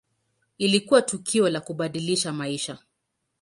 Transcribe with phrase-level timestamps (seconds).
[0.57, 2.77] Ilikuwa tukio la kubadilisha maisha.